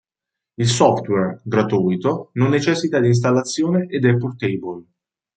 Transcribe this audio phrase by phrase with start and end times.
[0.57, 4.81] Il software, gratuito, non necessita di installazione ed è portable.